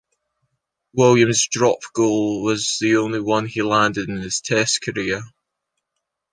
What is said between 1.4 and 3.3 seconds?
drop goal was the only